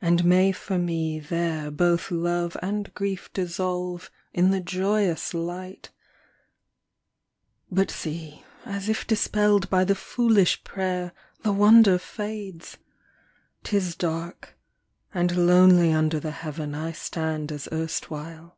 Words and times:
And 0.00 0.24
may 0.24 0.50
for 0.50 0.78
me 0.78 1.20
there 1.20 1.70
Both 1.70 2.10
love 2.10 2.56
and 2.62 2.90
grief 2.94 3.30
dissolve 3.34 4.10
in 4.32 4.50
the 4.50 4.62
joyous 4.62 5.34
light! 5.34 5.90
But 7.70 7.90
see, 7.90 8.44
as 8.64 8.88
if 8.88 9.06
dispelled 9.06 9.68
by 9.68 9.84
the 9.84 9.94
foolish 9.94 10.64
prayer, 10.64 11.12
The 11.42 11.52
wonder 11.52 11.98
fades! 11.98 12.78
'Tis 13.62 13.94
dark, 13.94 14.56
and 15.12 15.36
lonely 15.36 15.92
Under 15.92 16.18
the 16.18 16.30
heaven 16.30 16.74
I 16.74 16.92
stand 16.92 17.52
as 17.52 17.68
erstwhile. 17.70 18.56